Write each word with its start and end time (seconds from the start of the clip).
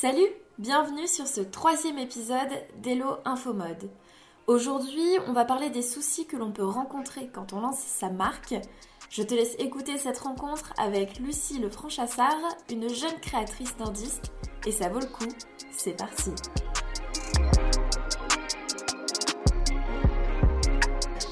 Salut, 0.00 0.28
bienvenue 0.58 1.08
sur 1.08 1.26
ce 1.26 1.40
troisième 1.40 1.98
épisode 1.98 2.52
d'Hello 2.76 3.16
Infomode. 3.24 3.90
Aujourd'hui, 4.46 5.18
on 5.26 5.32
va 5.32 5.44
parler 5.44 5.70
des 5.70 5.82
soucis 5.82 6.24
que 6.24 6.36
l'on 6.36 6.52
peut 6.52 6.64
rencontrer 6.64 7.28
quand 7.34 7.52
on 7.52 7.60
lance 7.60 7.80
sa 7.80 8.08
marque. 8.08 8.54
Je 9.10 9.24
te 9.24 9.34
laisse 9.34 9.56
écouter 9.58 9.98
cette 9.98 10.20
rencontre 10.20 10.72
avec 10.78 11.18
Lucie 11.18 11.58
Le 11.58 11.68
Franchassard, 11.68 12.38
une 12.70 12.88
jeune 12.88 13.18
créatrice 13.20 13.76
nordiste, 13.80 14.30
et 14.68 14.70
ça 14.70 14.88
vaut 14.88 15.00
le 15.00 15.06
coup. 15.06 15.34
C'est 15.72 15.96
parti. 15.96 16.30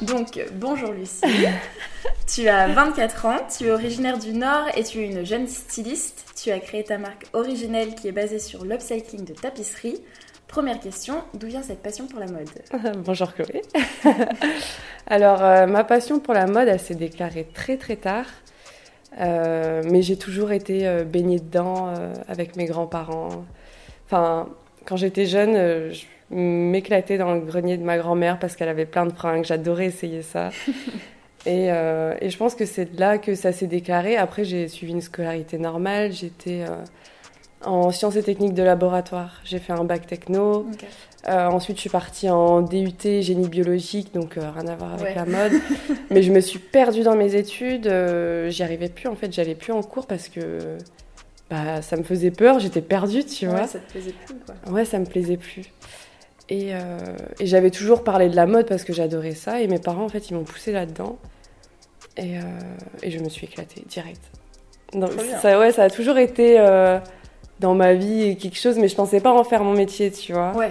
Donc, 0.03 0.39
bonjour 0.53 0.93
Lucie. 0.93 1.23
tu 2.27 2.49
as 2.49 2.69
24 2.69 3.27
ans, 3.27 3.39
tu 3.57 3.65
es 3.65 3.71
originaire 3.71 4.19
du 4.19 4.35
Nord 4.35 4.67
et 4.77 4.85
tu 4.85 4.99
es 4.99 5.07
une 5.07 5.25
jeune 5.25 5.47
styliste. 5.47 6.25
Tu 6.37 6.51
as 6.51 6.61
créé 6.61 6.85
ta 6.85 6.99
marque 6.99 7.27
originelle 7.33 7.95
qui 7.95 8.09
est 8.09 8.13
basée 8.13 8.39
sur 8.39 8.65
l'upcycling 8.65 9.25
de 9.25 9.33
tapisserie. 9.33 10.03
Première 10.49 10.81
question, 10.81 11.23
d'où 11.33 11.47
vient 11.47 11.63
cette 11.63 11.83
passion 11.83 12.07
pour 12.07 12.21
la 12.21 12.27
mode? 12.27 12.51
Bonjour 13.05 13.33
Chloé. 13.33 13.63
Alors, 15.07 15.43
euh, 15.43 15.67
ma 15.67 15.83
passion 15.83 16.21
pour 16.21 16.35
la 16.35 16.47
mode, 16.47 16.69
elle 16.69 16.81
s'est 16.81 16.95
déclarée 16.95 17.49
très 17.55 17.79
très 17.79 17.97
tard. 17.97 18.27
Euh, 19.19 19.83
mais 19.91 20.03
j'ai 20.03 20.19
toujours 20.19 20.53
été 20.53 20.87
euh, 20.87 21.05
baignée 21.05 21.41
dedans 21.41 21.95
avec 22.29 22.57
mes 22.57 22.67
grands-parents. 22.67 23.47
Enfin, 24.05 24.51
quand 24.85 24.97
j'étais 24.97 25.25
jeune, 25.25 25.55
je 25.93 26.05
m'éclatais 26.31 27.19
dans 27.19 27.35
le 27.35 27.41
grenier 27.41 27.77
de 27.77 27.85
ma 27.85 27.99
grand-mère 27.99 28.39
parce 28.39 28.57
qu'elle 28.57 28.69
avait 28.69 28.87
plein 28.87 29.07
de 29.07 29.13
fringues. 29.13 29.45
J'adorais 29.45 29.87
essayer 29.87 30.23
ça. 30.23 30.51
et, 31.47 31.67
et, 31.67 32.31
je 32.31 32.37
pense 32.37 32.55
que 32.55 32.65
c'est 32.65 32.99
là 32.99 33.19
que 33.19 33.35
ça 33.35 33.53
s'est 33.53 33.67
déclaré. 33.67 34.17
Après, 34.17 34.45
j'ai 34.45 34.69
suivi 34.69 34.93
une 34.93 35.01
scolarité 35.01 35.59
normale. 35.59 36.13
J'étais 36.13 36.65
en 37.65 37.91
sciences 37.91 38.17
et 38.17 38.23
techniques 38.23 38.55
de 38.55 38.63
laboratoire. 38.63 39.41
J'ai 39.45 39.59
fait 39.59 39.73
un 39.73 39.85
bac 39.85 40.07
techno. 40.07 40.67
Euh, 41.29 41.47
ensuite, 41.47 41.77
je 41.77 41.83
suis 41.83 41.91
partie 41.91 42.31
en 42.31 42.63
DUT 42.63 42.93
génie 43.03 43.49
biologique, 43.49 44.15
donc 44.15 44.37
euh, 44.37 44.51
rien 44.51 44.69
à 44.69 44.77
voir 44.77 44.95
avec 44.95 45.15
la 45.15 45.25
mode. 45.25 45.53
Mais 46.11 46.23
je 46.23 46.33
me 46.33 46.41
suis 46.41 46.61
perdue 46.61 47.03
dans 47.03 47.17
mes 47.17 47.35
études. 47.35 47.89
Euh, 47.89 48.49
j'y 48.51 48.63
arrivais 48.63 48.89
plus, 48.89 49.09
en 49.09 49.17
fait, 49.17 49.33
j'allais 49.33 49.57
plus 49.57 49.73
en 49.73 49.83
cours 49.83 50.07
parce 50.07 50.29
que 50.29 50.79
bah, 51.51 51.83
ça 51.83 51.97
me 51.97 52.05
faisait 52.05 52.31
peur. 52.31 52.61
J'étais 52.61 52.83
perdue, 52.83 53.25
tu 53.25 53.47
vois. 53.47 53.67
ça 53.67 53.81
te 53.81 53.91
plaisait 53.91 54.15
plus, 54.25 54.37
quoi. 54.37 54.73
Ouais, 54.73 54.85
ça 54.85 54.99
me 55.01 55.07
plaisait 55.07 55.37
plus. 55.37 55.65
Et, 56.49 56.71
et 57.41 57.47
j'avais 57.47 57.71
toujours 57.71 58.05
parlé 58.05 58.29
de 58.29 58.37
la 58.37 58.47
mode 58.47 58.67
parce 58.67 58.85
que 58.85 58.93
j'adorais 58.93 59.35
ça. 59.35 59.61
Et 59.61 59.67
mes 59.67 59.81
parents, 59.81 60.05
en 60.05 60.09
fait, 60.09 60.31
ils 60.31 60.35
m'ont 60.35 60.45
poussée 60.45 60.71
là-dedans. 60.71 61.19
Et, 62.17 62.35
et, 63.03 63.11
je 63.11 63.19
me 63.19 63.29
suis 63.29 63.47
éclatée 63.47 63.83
direct. 63.89 64.21
Donc, 64.93 65.11
ça, 65.43 65.59
ouais, 65.59 65.73
ça 65.73 65.85
a 65.85 65.91
toujours 65.91 66.19
été 66.19 66.59
dans 67.61 67.75
ma 67.75 67.95
vie 67.95 68.37
quelque 68.37 68.59
chose, 68.59 68.79
mais 68.79 68.89
je 68.89 68.95
pensais 68.95 69.21
pas 69.21 69.33
en 69.33 69.45
faire 69.45 69.63
mon 69.63 69.73
métier, 69.73 70.11
tu 70.11 70.33
vois. 70.33 70.53
Ouais. 70.57 70.71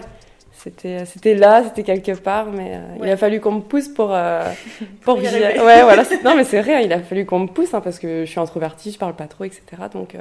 C'était, 0.53 1.05
c'était 1.05 1.35
là, 1.35 1.63
c'était 1.63 1.83
quelque 1.83 2.19
part, 2.19 2.47
mais 2.47 2.75
euh, 2.75 3.03
il 3.03 3.09
a 3.09 3.17
fallu 3.17 3.39
qu'on 3.39 3.51
me 3.51 3.61
pousse 3.61 3.87
pour, 3.87 4.09
euh, 4.11 4.41
pour 5.01 5.17
que 5.17 5.21
Ouais, 5.21 5.83
voilà. 5.83 6.03
Non, 6.23 6.35
mais 6.35 6.43
c'est 6.43 6.61
vrai, 6.61 6.85
il 6.85 6.93
a 6.93 6.99
fallu 6.99 7.25
qu'on 7.25 7.39
me 7.39 7.47
pousse, 7.47 7.73
hein, 7.73 7.81
parce 7.81 7.99
que 7.99 8.25
je 8.25 8.29
suis 8.29 8.39
introvertie, 8.39 8.91
je 8.91 8.97
parle 8.97 9.15
pas 9.15 9.27
trop, 9.27 9.43
etc. 9.43 9.61
Donc. 9.93 10.15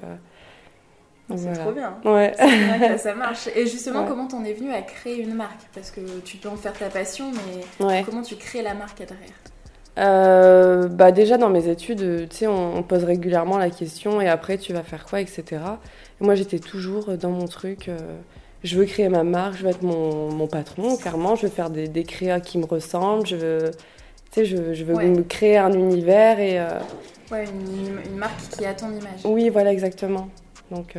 Euh, 1.31 1.37
c'est 1.37 1.53
trop 1.55 1.73
bien. 1.73 1.95
Ouais. 2.05 2.35
C'est 2.37 2.79
bien 2.79 2.89
que 2.95 3.01
ça 3.01 3.15
marche. 3.15 3.49
Et 3.55 3.67
justement, 3.67 4.05
comment 4.05 4.27
t'en 4.27 4.45
es 4.45 4.53
venu 4.53 4.73
à 4.73 4.83
créer 4.83 5.23
une 5.23 5.35
marque? 5.35 5.63
Parce 5.75 5.91
que 5.91 6.01
tu 6.25 6.37
peux 6.37 6.49
en 6.49 6.57
faire 6.57 6.75
ta 6.75 6.89
passion, 6.89 7.33
mais 7.79 8.03
comment 8.05 8.23
tu 8.23 8.37
crées 8.37 8.63
la 8.63 8.75
marque 8.75 8.99
derrière? 8.99 9.35
Euh, 9.97 10.89
bah 10.89 11.13
déjà 11.13 11.39
dans 11.39 11.51
mes 11.51 11.69
études, 11.69 12.29
tu 12.29 12.37
sais, 12.37 12.47
on, 12.49 12.83
pose 12.83 13.05
régulièrement 13.05 13.59
la 13.59 13.71
question 13.71 14.21
et 14.21 14.29
après 14.29 14.59
tu 14.59 14.73
vas 14.73 14.83
faire 14.83 15.05
quoi, 15.07 15.21
etc. 15.21 15.63
moi 16.21 16.35
j'étais 16.35 16.59
toujours 16.59 17.17
dans 17.17 17.31
mon 17.31 17.47
truc. 17.47 17.89
Euh, 17.89 17.99
je 18.65 18.77
veux 18.77 18.87
créer 18.87 19.09
ma 19.09 19.23
marque, 19.23 19.57
je 19.57 19.63
veux 19.63 19.71
être 19.71 19.83
mon, 19.83 20.33
mon 20.33 20.49
patron, 20.49 20.97
clairement. 20.97 21.37
Je 21.37 21.43
veux 21.43 21.53
faire 21.53 21.71
des, 21.71 21.87
des, 21.87 22.03
créas 22.03 22.41
qui 22.41 22.59
me 22.59 22.65
ressemblent. 22.65 23.27
Je 23.27 23.37
veux, 23.37 23.71
tu 24.33 24.41
sais, 24.41 24.45
je, 24.47 24.73
je 24.73 24.85
veux 24.85 24.95
me 24.95 25.23
créer 25.23 25.59
un 25.59 25.73
univers 25.73 26.41
et. 26.41 26.59
Euh, 26.59 26.81
ouais, 27.31 27.45
une, 27.45 28.11
une, 28.11 28.17
marque 28.17 28.41
qui 28.57 28.65
a 28.65 28.75
ton 28.75 28.91
image. 28.91 29.21
Oui, 29.25 29.51
voilà, 29.51 29.71
exactement. 29.71 30.29
Donc 30.75 30.97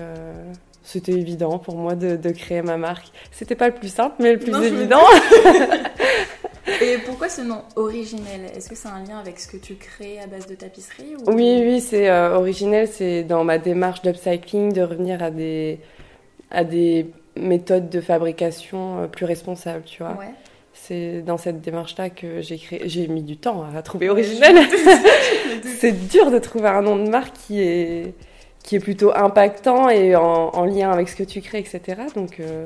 c'était 0.86 1.14
évident 1.14 1.58
pour 1.58 1.76
moi 1.76 1.96
de, 1.96 2.16
de, 2.16 2.30
créer 2.30 2.62
ma 2.62 2.78
marque. 2.78 3.08
C'était 3.32 3.56
pas 3.56 3.68
le 3.68 3.74
plus 3.74 3.94
simple, 3.94 4.16
mais 4.20 4.34
le 4.34 4.40
plus 4.40 4.56
évident. 4.56 5.02
Et 6.82 6.98
pourquoi 7.00 7.30
ce 7.30 7.42
nom 7.42 7.62
originel? 7.76 8.42
Est-ce 8.56 8.70
que 8.70 8.76
c'est 8.76 8.88
un 8.88 9.04
lien 9.04 9.20
avec 9.20 9.40
ce 9.40 9.48
que 9.48 9.58
tu 9.58 9.76
crées 9.76 10.20
à 10.20 10.28
base 10.28 10.48
de 10.48 10.56
tapisserie 10.56 11.16
Oui, 11.28 11.62
oui, 11.64 11.82
c'est 11.82 12.10
euh, 12.10 12.36
originel. 12.36 12.88
C'est 12.88 13.24
dans 13.24 13.44
ma 13.44 13.58
démarche 13.58 14.02
d'upcycling 14.02 14.74
de 14.74 14.82
revenir 14.82 15.24
à 15.24 15.32
des, 15.32 15.80
à 16.52 16.64
des 16.64 17.12
méthodes 17.36 17.90
de 17.90 18.02
fabrication 18.02 19.00
euh, 19.00 19.08
plus 19.08 19.26
responsables, 19.26 19.84
tu 19.86 20.04
vois. 20.04 20.14
Ouais. 20.14 20.34
C'est 20.74 21.22
dans 21.22 21.38
cette 21.38 21.62
démarche-là 21.62 22.10
que 22.10 22.42
j'ai 22.42 22.58
créé. 22.58 22.82
J'ai 22.86 23.08
mis 23.08 23.24
du 23.24 23.38
temps 23.38 23.64
à 23.76 23.82
trouver 23.82 24.10
originel. 24.10 24.68
c'est 25.80 26.08
dur 26.08 26.32
de 26.32 26.40
trouver 26.40 26.68
un 26.68 26.82
nom 26.82 26.98
de 26.98 27.10
marque 27.10 27.36
qui 27.48 27.62
est 27.62 28.14
qui 28.66 28.76
est 28.76 28.80
plutôt 28.80 29.16
impactant 29.16 29.90
et 29.90 30.16
en, 30.16 30.66
lien 30.66 30.90
avec 30.90 31.08
ce 31.08 31.16
que 31.16 31.24
tu 31.24 31.40
crées, 31.40 31.60
etc. 31.60 32.02
Donc 32.16 32.40
euh, 32.40 32.66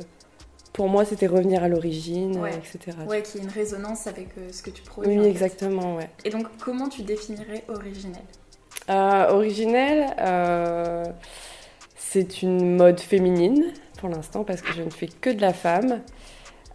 pour 0.71 0.87
moi, 0.87 1.03
c'était 1.03 1.27
revenir 1.27 1.61
à 1.61 1.67
l'origine, 1.67 2.41
etc. 2.47 2.97
Ouais, 3.05 3.21
qui 3.21 3.37
ait 3.37 3.41
une 3.41 3.49
résonance 3.49 4.07
avec 4.07 4.29
euh, 4.37 4.49
ce 4.53 4.63
que 4.63 4.69
tu 4.69 4.81
produis. 4.81 5.19
Oui, 5.19 5.27
exactement, 5.27 5.97
ouais. 5.97 6.09
Et 6.23 6.29
donc, 6.29 6.47
comment 6.57 6.87
tu 6.87 7.01
définirais 7.01 7.65
originel? 7.67 8.21
Euh, 8.89 9.29
Originel, 9.31 10.15
euh, 10.19 11.03
c'est 11.97 12.41
une 12.43 12.77
mode 12.77 13.01
féminine 13.01 13.73
pour 13.99 14.07
l'instant 14.07 14.45
parce 14.45 14.61
que 14.61 14.71
je 14.71 14.81
ne 14.81 14.89
fais 14.89 15.07
que 15.07 15.29
de 15.29 15.41
la 15.41 15.51
femme. 15.51 16.01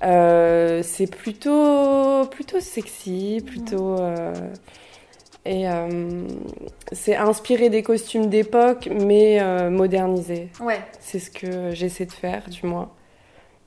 c'est 0.02 1.10
plutôt, 1.10 2.26
plutôt 2.26 2.60
sexy, 2.60 3.42
plutôt. 3.44 3.96
Et 5.46 5.66
c'est 6.92 7.16
inspiré 7.16 7.68
des 7.68 7.82
costumes 7.82 8.26
d'époque, 8.26 8.88
mais 8.90 9.40
modernisé. 9.68 10.48
Ouais. 10.60 10.80
C'est 11.00 11.18
ce 11.18 11.30
que 11.30 11.74
j'essaie 11.74 12.06
de 12.06 12.12
faire, 12.12 12.48
du 12.48 12.66
moins 12.66 12.90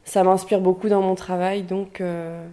ça 0.08 0.24
m'inspire 0.24 0.62
beaucoup 0.62 0.90
dans 0.90 1.02
mon 1.02 1.16
travail, 1.16 1.64
donc, 1.64 2.02
euh, 2.02 2.48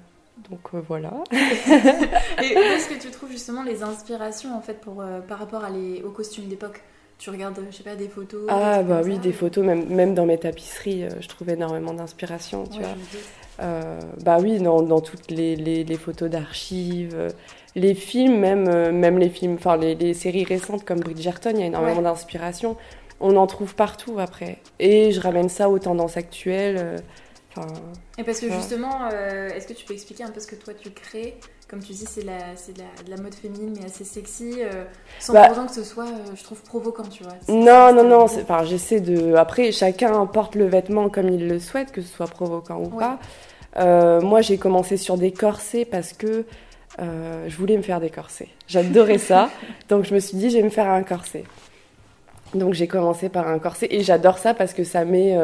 donc 0.50 0.60
euh, 0.74 0.82
voilà. 0.86 1.12
et 1.32 2.56
où 2.56 2.60
est-ce 2.60 2.88
que 2.88 3.00
tu 3.00 3.10
trouves 3.10 3.30
justement 3.30 3.62
les 3.62 3.82
inspirations 3.82 4.56
en 4.56 4.60
fait 4.60 4.80
pour, 4.80 5.00
euh, 5.00 5.20
par 5.20 5.38
rapport 5.38 5.64
à 5.64 5.70
les, 5.70 6.02
aux 6.02 6.10
costumes 6.10 6.48
d'époque? 6.48 6.82
Tu 7.16 7.30
regardes, 7.30 7.60
je 7.70 7.76
sais 7.76 7.84
pas, 7.84 7.94
des 7.94 8.08
photos 8.08 8.42
Ah, 8.48 8.82
bah 8.82 9.02
oui, 9.04 9.18
des 9.20 9.32
photos, 9.32 9.64
même, 9.64 9.86
même 9.86 10.14
dans 10.14 10.26
mes 10.26 10.36
tapisseries, 10.36 11.04
je 11.20 11.28
trouve 11.28 11.48
énormément 11.48 11.94
d'inspiration, 11.94 12.64
tu 12.66 12.80
vois. 12.80 13.68
bah 14.24 14.38
oui, 14.40 14.58
dans, 14.58 14.82
dans 14.82 15.00
toutes 15.00 15.30
les, 15.30 15.54
les, 15.54 15.84
les 15.84 15.96
photos 15.96 16.28
d'archives, 16.28 17.32
les 17.76 17.94
films, 17.94 18.38
même, 18.38 18.92
même 18.92 19.18
les 19.18 19.28
films, 19.28 19.54
enfin 19.54 19.76
les, 19.76 19.94
les, 19.94 20.14
séries 20.14 20.44
récentes 20.44 20.84
comme 20.84 21.00
Bridgerton, 21.00 21.52
il 21.54 21.60
y 21.60 21.62
a 21.62 21.66
énormément 21.66 22.02
d'inspiration. 22.02 22.76
On 23.20 23.36
en 23.36 23.46
trouve 23.46 23.74
partout 23.74 24.18
après. 24.18 24.58
Et 24.78 25.12
je 25.12 25.20
ramène 25.20 25.48
ça 25.48 25.68
aux 25.68 25.78
tendances 25.78 26.16
actuelles 26.16 27.02
et 28.18 28.24
parce 28.24 28.40
que 28.40 28.50
justement, 28.50 29.08
euh, 29.12 29.48
est-ce 29.50 29.66
que 29.66 29.72
tu 29.72 29.84
peux 29.84 29.94
expliquer 29.94 30.24
un 30.24 30.30
peu 30.30 30.40
ce 30.40 30.46
que 30.46 30.56
toi 30.56 30.74
tu 30.74 30.90
crées? 30.90 31.36
Comme 31.68 31.80
tu 31.80 31.92
dis, 31.92 32.04
c'est 32.06 32.22
de, 32.22 32.30
la, 33.08 33.16
mode 33.16 33.34
féminine 33.34 33.74
mais 33.78 33.86
assez 33.86 34.04
sexy, 34.04 34.56
euh, 34.58 34.84
sans 35.18 35.32
bah, 35.32 35.48
pour 35.48 35.58
autant 35.58 35.66
que 35.66 35.74
ce 35.74 35.82
soit, 35.82 36.04
euh, 36.04 36.34
je 36.34 36.44
trouve, 36.44 36.60
provoquant, 36.62 37.04
tu 37.04 37.24
vois. 37.24 37.32
Non, 37.48 37.92
non, 37.92 38.04
non, 38.04 38.24
enfin, 38.24 38.64
j'essaie 38.64 39.00
de... 39.00 39.34
Après, 39.34 39.72
chacun 39.72 40.24
porte 40.26 40.54
le 40.54 40.66
vêtement 40.66 41.08
comme 41.08 41.28
il 41.28 41.48
le 41.48 41.58
souhaite, 41.58 41.90
que 41.90 42.02
ce 42.02 42.08
soit 42.08 42.26
provoquant 42.26 42.80
ou 42.80 42.90
pas. 42.90 43.18
moi, 44.20 44.40
j'ai 44.40 44.58
commencé 44.58 44.96
sur 44.96 45.16
des 45.16 45.32
corsets 45.32 45.84
parce 45.84 46.12
que 46.12 46.44
je 46.98 47.56
voulais 47.56 47.76
me 47.76 47.82
faire 47.82 48.00
des 48.00 48.10
corsets. 48.10 48.48
J'adorais 48.68 49.18
ça, 49.18 49.50
donc 49.88 50.04
je 50.04 50.14
me 50.14 50.20
suis 50.20 50.36
dit, 50.36 50.50
je 50.50 50.58
vais 50.58 50.62
me 50.62 50.70
faire 50.70 50.88
un 50.88 51.02
corset. 51.02 51.44
Donc 52.54 52.74
j'ai 52.74 52.86
commencé 52.86 53.28
par 53.28 53.48
un 53.48 53.58
corset 53.58 53.88
et 53.90 54.02
j'adore 54.02 54.38
ça 54.38 54.54
parce 54.54 54.72
que 54.72 54.84
ça 54.84 55.04
met 55.04 55.36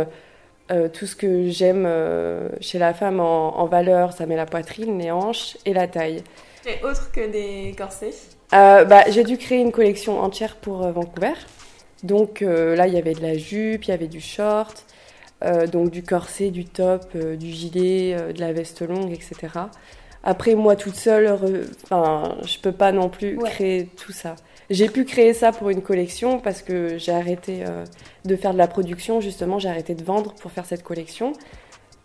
euh, 0.70 0.88
tout 0.88 1.06
ce 1.06 1.16
que 1.16 1.48
j'aime 1.48 1.84
euh, 1.84 2.48
chez 2.60 2.78
la 2.78 2.94
femme 2.94 3.18
en, 3.18 3.66
valeur, 3.66 4.12
ça 4.12 4.26
met 4.26 4.36
la 4.36 4.46
poitrine, 4.46 4.98
les 4.98 5.10
hanches 5.10 5.56
et 5.66 5.72
la 5.72 5.88
taille. 5.88 6.22
Et 6.64 6.84
autre 6.84 7.10
que 7.10 7.28
des 7.28 7.74
corsets? 7.76 8.14
Euh, 8.54 8.84
bah, 8.84 9.02
J'ai 9.08 9.24
dû 9.24 9.36
créer 9.36 9.58
une 9.58 9.72
collection 9.72 10.20
entière 10.20 10.54
pour 10.56 10.86
Vancouver. 10.92 11.32
Donc 12.04 12.40
là, 12.40 12.86
il 12.86 12.94
y 12.94 12.98
avait 12.98 13.12
de 13.12 13.20
la 13.20 13.36
jupe, 13.36 13.84
il 13.84 13.90
y 13.90 13.92
avait 13.92 14.08
du 14.08 14.22
short, 14.22 14.86
donc 15.70 15.90
du 15.90 16.02
corset, 16.02 16.50
du 16.50 16.64
top, 16.64 17.14
du 17.14 17.48
gilet, 17.48 18.16
de 18.32 18.40
la 18.40 18.54
veste 18.54 18.80
longue, 18.80 19.12
etc. 19.12 19.36
Après, 20.22 20.54
moi 20.54 20.76
toute 20.76 20.96
seule, 20.96 21.38
enfin, 21.84 22.36
je 22.44 22.58
peux 22.58 22.72
pas 22.72 22.92
non 22.92 23.08
plus 23.08 23.38
créer 23.38 23.86
tout 23.96 24.12
ça. 24.12 24.36
J'ai 24.70 24.88
pu 24.88 25.04
créer 25.04 25.34
ça 25.34 25.50
pour 25.50 25.68
une 25.70 25.82
collection 25.82 26.38
parce 26.38 26.62
que 26.62 26.96
j'ai 26.96 27.10
arrêté 27.10 27.64
euh, 27.66 27.84
de 28.24 28.36
faire 28.36 28.52
de 28.52 28.58
la 28.58 28.68
production, 28.68 29.20
justement, 29.20 29.58
j'ai 29.58 29.68
arrêté 29.68 29.96
de 29.96 30.04
vendre 30.04 30.32
pour 30.34 30.52
faire 30.52 30.64
cette 30.64 30.84
collection. 30.84 31.32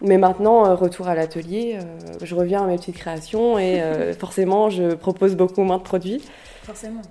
Mais 0.01 0.17
maintenant, 0.17 0.65
euh, 0.65 0.75
retour 0.75 1.07
à 1.07 1.13
l'atelier, 1.13 1.77
euh, 1.79 1.83
je 2.23 2.33
reviens 2.33 2.63
à 2.63 2.67
mes 2.67 2.75
petites 2.77 2.97
créations 2.97 3.59
et 3.59 3.81
forcément, 4.19 4.71
je 4.71 4.95
propose 4.95 5.35
beaucoup 5.35 5.61
moins 5.61 5.77
de 5.77 5.83
produits. 5.83 6.23
Forcément. 6.63 7.03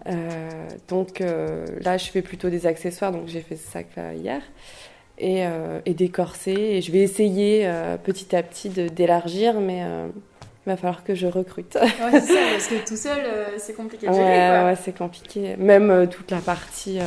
donc 0.88 1.20
là, 1.20 1.96
je 1.96 2.06
fais 2.06 2.22
plutôt 2.22 2.50
des 2.50 2.66
accessoires, 2.66 3.12
donc 3.12 3.28
j'ai 3.28 3.40
fait 3.40 3.54
ce 3.54 3.70
sac 3.70 3.86
là 3.94 4.12
hier. 4.12 4.42
et, 5.18 5.44
et 5.86 5.94
d'écorcer. 5.94 6.50
Et 6.50 6.82
je 6.82 6.90
vais 6.90 6.98
essayer 6.98 7.70
petit 8.02 8.34
à 8.34 8.42
petit 8.42 8.70
d'élargir, 8.70 9.60
mais 9.60 9.84
il 10.66 10.70
va 10.70 10.76
falloir 10.76 11.04
que 11.04 11.14
je 11.14 11.26
recrute. 11.26 11.74
ouais, 11.74 11.90
c'est 12.12 12.20
ça, 12.20 12.40
parce 12.52 12.66
que 12.68 12.86
tout 12.86 12.96
seul, 12.96 13.22
c'est 13.58 13.74
compliqué 13.74 14.06
de 14.06 14.12
gérer. 14.12 14.24
Ouais, 14.24 14.64
ouais 14.64 14.76
c'est 14.82 14.96
compliqué. 14.96 15.56
Même 15.56 16.08
toute 16.08 16.30
la 16.30 16.38
partie 16.38 16.98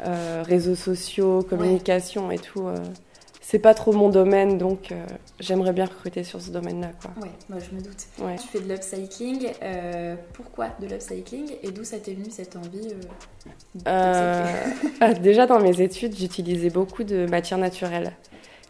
réseaux 0.00 0.74
sociaux, 0.74 1.46
communication 1.48 2.30
et 2.30 2.38
tout 2.38 2.68
c'est 3.48 3.60
pas 3.60 3.74
trop 3.74 3.92
mon 3.92 4.08
domaine, 4.08 4.58
donc 4.58 4.90
euh, 4.90 5.06
j'aimerais 5.38 5.72
bien 5.72 5.84
recruter 5.84 6.24
sur 6.24 6.40
ce 6.40 6.50
domaine-là. 6.50 6.90
Quoi. 7.00 7.12
Ouais, 7.22 7.30
moi 7.48 7.60
je 7.60 7.76
me 7.76 7.80
doute. 7.80 8.08
Tu 8.42 8.48
fais 8.48 8.58
de 8.58 8.68
l'upcycling. 8.68 9.52
Euh, 9.62 10.16
pourquoi 10.32 10.70
de 10.80 10.86
l'upcycling 10.88 11.52
et 11.62 11.70
d'où 11.70 11.84
ça 11.84 11.98
t'est 11.98 12.14
venu 12.14 12.28
cette 12.28 12.56
envie 12.56 12.88
euh, 13.86 14.44
ah, 15.00 15.14
Déjà 15.14 15.46
dans 15.46 15.60
mes 15.60 15.80
études, 15.80 16.16
j'utilisais 16.16 16.70
beaucoup 16.70 17.04
de 17.04 17.26
matières 17.26 17.60
naturelles. 17.60 18.14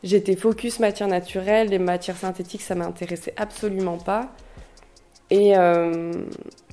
J'étais 0.04 0.37
focus 0.37 0.78
matières 0.78 1.08
naturelles, 1.08 1.69
les 1.69 1.78
matières 1.78 2.16
synthétiques, 2.16 2.62
ça 2.62 2.75
m'intéressait 2.75 3.34
absolument 3.37 3.98
pas. 3.98 4.28
Et 5.31 5.54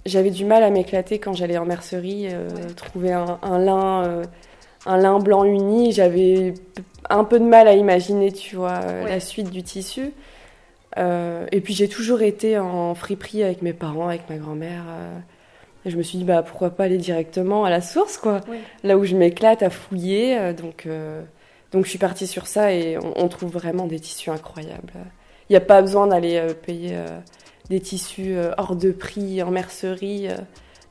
j'avais 0.06 0.30
du 0.30 0.46
mal 0.46 0.62
à 0.62 0.70
m'éclater 0.70 1.18
quand 1.18 1.34
j'allais 1.34 1.58
en 1.58 1.66
mercerie, 1.66 2.28
trouver 2.76 3.14
un, 3.14 3.40
un 3.42 3.58
lin 3.58 4.24
un 4.86 4.98
lin 4.98 5.20
blanc 5.20 5.44
uni, 5.44 5.92
j'avais 5.92 6.54
un 7.10 7.24
peu 7.24 7.40
de 7.40 7.46
mal 7.46 7.68
à 7.68 7.74
imaginer, 7.74 8.32
tu 8.32 8.56
vois, 8.56 8.80
euh, 8.84 9.08
la 9.08 9.20
suite 9.20 9.50
du 9.50 9.64
tissu. 9.64 10.12
Euh, 10.98 11.48
et 11.52 11.62
puis 11.62 11.74
j'ai 11.74 11.88
toujours 11.88 12.22
été 12.22 12.58
en 12.60 12.94
friperie 12.94 13.44
avec 13.44 13.62
mes 13.62 13.74
parents, 13.74 14.08
avec 14.08 14.30
ma 14.30 14.38
grand-mère. 14.38 14.84
Euh, 14.88 15.18
et 15.86 15.90
je 15.90 15.98
me 15.98 16.04
suis 16.04 16.18
dit, 16.18 16.24
bah, 16.24 16.44
pourquoi 16.44 16.70
pas 16.70 16.86
aller 16.86 16.98
directement 16.98 17.66
à 17.66 17.70
la 17.70 17.82
source, 17.82 18.18
quoi. 18.18 18.42
Là 18.84 18.98
où 18.98 19.04
je 19.04 19.16
m'éclate 19.16 19.64
à 19.64 19.70
fouiller. 19.70 20.54
donc, 20.54 20.88
donc 21.74 21.86
je 21.86 21.90
suis 21.90 22.00
partie 22.00 22.28
sur 22.28 22.48
ça 22.48 22.72
et 22.72 22.98
on, 22.98 23.28
trouve 23.28 23.52
vraiment 23.52 23.88
des 23.88 24.00
tissus 24.00 24.30
incroyables. 24.30 24.94
Il 25.50 25.54
n'y 25.54 25.58
a 25.58 25.62
pas 25.62 25.82
besoin 25.82 26.08
d'aller 26.08 26.42
payer 26.66 26.96
des 27.70 27.82
tissus 27.82 28.36
hors 28.58 28.76
de 28.76 28.92
prix 28.92 29.44
en 29.44 29.52
mercerie 29.52 30.30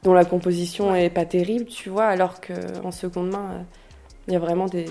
dont 0.02 0.12
la 0.12 0.24
composition 0.24 0.94
est 0.94 1.10
pas 1.10 1.24
terrible, 1.24 1.66
tu 1.66 1.88
vois, 1.88 2.06
alors 2.06 2.40
qu'en 2.40 2.90
seconde 2.90 3.30
main, 3.30 3.64
il 4.26 4.32
y 4.32 4.36
a 4.36 4.38
vraiment 4.38 4.66
des, 4.66 4.86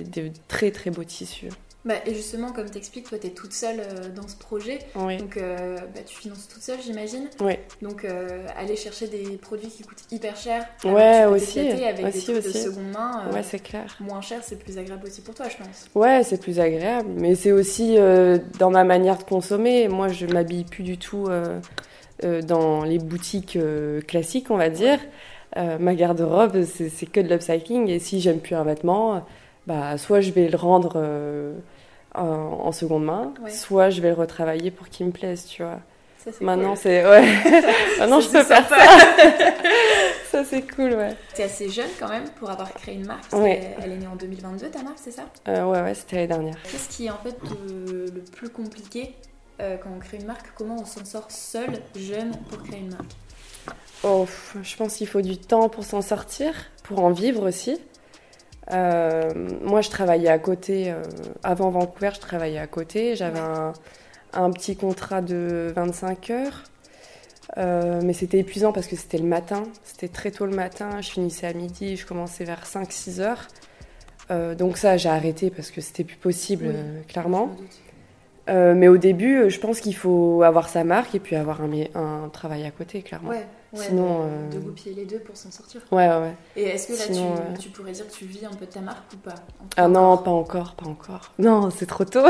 très 0.47 0.71
très 0.71 0.89
beaux 0.89 1.03
tissus. 1.03 1.49
Bah, 1.83 1.95
et 2.05 2.13
justement, 2.13 2.51
comme 2.51 2.69
tu 2.69 2.77
expliques, 2.77 3.09
toi, 3.09 3.17
tu 3.17 3.27
es 3.27 3.29
toute 3.31 3.53
seule 3.53 3.79
euh, 3.79 4.09
dans 4.15 4.27
ce 4.27 4.35
projet. 4.35 4.79
Donc, 4.95 5.37
euh, 5.37 5.77
bah, 5.77 6.01
tu 6.05 6.15
finances 6.15 6.47
toute 6.47 6.61
seule, 6.61 6.79
j'imagine. 6.79 7.27
Oui. 7.39 7.53
Donc, 7.81 8.05
euh, 8.05 8.45
aller 8.55 8.75
chercher 8.75 9.07
des 9.07 9.37
produits 9.37 9.69
qui 9.69 9.81
coûtent 9.81 10.03
hyper 10.11 10.35
cher. 10.35 10.65
Ouais, 10.83 11.25
aussi. 11.25 11.59
Avec 11.59 12.05
aussi, 12.05 12.27
des 12.27 12.41
trucs 12.41 12.53
de 12.53 12.57
seconde 12.57 12.91
main. 12.93 13.31
ouais, 13.33 13.41
c'est 13.43 13.59
clair. 13.59 13.95
Moins 13.99 14.21
cher, 14.21 14.39
c'est 14.43 14.59
plus 14.59 14.77
agréable 14.77 15.07
aussi 15.07 15.21
pour 15.21 15.33
toi, 15.33 15.47
je 15.49 15.57
pense. 15.57 15.87
Ouais, 15.95 16.23
c'est 16.23 16.39
plus 16.39 16.59
agréable. 16.59 17.09
Mais 17.15 17.33
c'est 17.33 17.51
aussi 17.51 17.97
dans 18.59 18.69
ma 18.69 18.83
manière 18.83 19.17
de 19.17 19.23
consommer. 19.23 19.87
Moi, 19.87 20.09
je 20.09 20.27
m'habille 20.27 20.65
plus 20.65 20.83
du 20.83 20.97
tout 20.99 21.29
dans 22.21 22.83
les 22.83 22.99
boutiques 22.99 23.57
classiques, 24.07 24.51
on 24.51 24.57
va 24.57 24.69
dire. 24.69 24.99
Ma 25.55 25.95
garde-robe, 25.95 26.63
c'est 26.63 27.05
que 27.07 27.19
de 27.19 27.27
l'upcycling. 27.27 27.89
Et 27.89 27.97
si 27.97 28.21
j'aime 28.21 28.39
plus 28.39 28.55
un 28.55 28.63
vêtement, 28.63 29.23
bah, 29.67 29.97
soit 29.97 30.21
je 30.21 30.31
vais 30.31 30.49
le 30.49 30.57
rendre 30.57 30.93
euh, 30.95 31.53
en, 32.15 32.71
seconde 32.71 33.05
main, 33.05 33.33
soit 33.49 33.89
je 33.89 34.01
vais 34.01 34.09
le 34.09 34.15
retravailler 34.15 34.71
pour 34.71 34.89
qu'il 34.89 35.05
me 35.05 35.11
plaise, 35.11 35.45
tu 35.45 35.63
vois. 35.63 35.79
Maintenant, 36.39 36.75
c'est. 36.75 37.05
Ouais. 37.05 37.23
Maintenant, 37.99 38.19
je 38.19 38.29
peux 38.29 38.43
faire 38.43 38.67
ça. 38.67 38.77
ça, 40.31 40.43
c'est 40.43 40.61
cool, 40.75 40.93
ouais. 40.93 41.15
T'es 41.33 41.43
assez 41.43 41.67
jeune 41.67 41.89
quand 41.99 42.09
même 42.09 42.29
pour 42.37 42.51
avoir 42.51 42.71
créé 42.73 42.95
une 42.95 43.07
marque. 43.07 43.33
Ouais. 43.33 43.75
Elle 43.81 43.93
est 43.93 43.97
née 43.97 44.07
en 44.07 44.15
2022, 44.15 44.69
ta 44.69 44.83
marque, 44.83 44.99
c'est 44.99 45.11
ça? 45.11 45.23
Euh, 45.47 45.65
Ouais, 45.65 45.81
ouais, 45.81 45.95
c'était 45.95 46.17
l'année 46.17 46.27
dernière. 46.27 46.55
Qu'est-ce 46.63 46.89
qui 46.89 47.07
est 47.07 47.09
en 47.09 47.17
fait 47.17 47.35
le 47.67 48.21
plus 48.35 48.49
compliqué 48.49 49.15
quand 49.57 49.89
on 49.95 49.99
crée 49.99 50.17
une 50.17 50.27
marque? 50.27 50.47
Comment 50.55 50.77
on 50.79 50.85
s'en 50.85 51.05
sort 51.05 51.31
seul, 51.31 51.69
jeune, 51.95 52.31
pour 52.49 52.61
créer 52.63 52.79
une 52.81 52.91
marque? 52.91 53.15
Oh, 54.03 54.25
je 54.61 54.75
pense 54.75 54.95
qu'il 54.95 55.07
faut 55.07 55.21
du 55.21 55.37
temps 55.37 55.69
pour 55.69 55.83
s'en 55.83 56.01
sortir, 56.01 56.53
pour 56.83 57.03
en 57.03 57.11
vivre 57.11 57.47
aussi. 57.47 57.79
Euh, 58.71 59.31
moi, 59.61 59.81
je 59.81 59.89
travaillais 59.89 60.29
à 60.29 60.39
côté. 60.39 60.91
Euh, 60.91 61.03
avant 61.43 61.69
Vancouver, 61.69 62.11
je 62.13 62.19
travaillais 62.19 62.59
à 62.59 62.67
côté. 62.67 63.15
J'avais 63.15 63.39
un, 64.33 64.51
petit 64.51 64.75
contrat 64.75 65.21
de 65.21 65.71
25 65.75 66.29
heures. 66.29 66.63
Euh, 67.57 67.99
mais 68.03 68.13
c'était 68.13 68.39
épuisant 68.39 68.71
parce 68.71 68.87
que 68.87 68.95
c'était 68.95 69.17
le 69.17 69.25
matin. 69.25 69.63
C'était 69.83 70.07
très 70.07 70.31
tôt 70.31 70.45
le 70.45 70.55
matin. 70.55 71.01
Je 71.01 71.09
finissais 71.09 71.47
à 71.47 71.53
midi. 71.53 71.97
Je 71.97 72.05
commençais 72.05 72.45
vers 72.45 72.63
5-6 72.65 73.19
heures. 73.19 73.47
donc 74.55 74.77
ça, 74.77 74.95
j'ai 74.95 75.09
arrêté 75.09 75.49
parce 75.49 75.71
que 75.71 75.81
c'était 75.81 76.05
plus 76.05 76.15
possible, 76.15 76.73
clairement. 77.09 77.49
mais 78.47 78.87
au 78.87 78.97
début, 78.97 79.49
je 79.49 79.59
pense 79.59 79.81
qu'il 79.81 79.95
faut 79.95 80.43
avoir 80.43 80.69
sa 80.69 80.85
marque 80.85 81.13
et 81.15 81.19
puis 81.19 81.35
avoir 81.35 81.61
un, 81.61 81.71
un 81.95 82.29
travail 82.29 82.65
à 82.65 82.71
côté, 82.71 83.01
clairement. 83.01 83.29
Ouais. 83.29 83.45
Sinon, 83.73 84.25
de, 84.49 84.57
euh, 84.57 84.59
goupiller 84.59 84.93
les 84.93 85.05
deux 85.05 85.19
pour 85.19 85.37
s'en 85.37 85.49
sortir. 85.49 85.81
Ouais, 85.91 86.07
ouais. 86.07 86.33
Et 86.57 86.63
est-ce 86.63 86.87
que 86.87 86.93
là, 86.93 87.05
tu, 87.05 87.21
euh, 87.21 87.57
tu, 87.57 87.69
pourrais 87.69 87.93
dire 87.93 88.05
que 88.05 88.13
tu 88.13 88.25
vis 88.25 88.45
un 88.45 88.53
peu 88.53 88.65
de 88.65 88.71
ta 88.71 88.81
marque 88.81 89.13
ou 89.13 89.17
pas 89.17 89.35
Ah 89.77 89.87
non, 89.87 90.17
pas 90.17 90.31
encore, 90.31 90.75
pas 90.75 90.87
encore. 90.87 91.31
Non, 91.39 91.69
c'est 91.69 91.85
trop 91.85 92.03
tôt. 92.03 92.25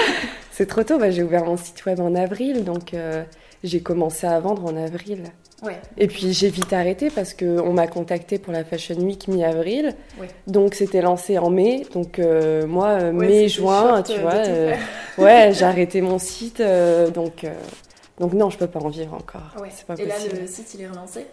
c'est 0.52 0.66
trop 0.66 0.84
tôt. 0.84 0.98
Bah, 0.98 1.10
j'ai 1.10 1.22
ouvert 1.22 1.44
mon 1.44 1.58
site 1.58 1.84
web 1.84 2.00
en 2.00 2.14
avril, 2.14 2.64
donc 2.64 2.94
euh, 2.94 3.24
j'ai 3.62 3.82
commencé 3.82 4.26
à 4.26 4.40
vendre 4.40 4.64
en 4.64 4.74
avril. 4.74 5.24
Ouais. 5.62 5.80
Et 5.98 6.06
puis 6.06 6.32
j'ai 6.32 6.48
vite 6.48 6.72
arrêté 6.72 7.10
parce 7.10 7.34
qu'on 7.34 7.72
m'a 7.72 7.86
contacté 7.86 8.38
pour 8.38 8.52
la 8.52 8.64
Fashion 8.64 8.96
Week 8.96 9.28
mi-avril. 9.28 9.94
Ouais. 10.18 10.28
Donc 10.46 10.74
c'était 10.74 11.02
lancé 11.02 11.36
en 11.36 11.50
mai. 11.50 11.86
Donc 11.92 12.20
moi, 12.66 13.12
mai, 13.12 13.48
juin, 13.48 14.02
tu 14.02 14.18
vois. 14.18 14.42
ouais, 15.18 15.52
j'ai 15.52 15.64
arrêté 15.64 16.00
mon 16.00 16.18
site. 16.18 16.62
donc 17.14 17.44
donc 18.18 18.32
non, 18.32 18.50
je 18.50 18.58
peux 18.58 18.66
pas 18.66 18.80
en 18.80 18.88
vivre 18.88 19.14
encore. 19.14 19.54
Pas 19.86 19.94
Et 19.96 20.06
là, 20.06 20.14
le 20.40 20.46
site, 20.46 20.74
il 20.74 20.82
est 20.82 20.88
relancé? 20.88 21.26